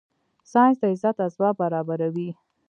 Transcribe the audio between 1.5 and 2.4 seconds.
برابره وي